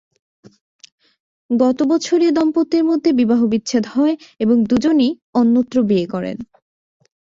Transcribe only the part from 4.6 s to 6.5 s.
দুজনই অন্যত্র বিয়ে করেন।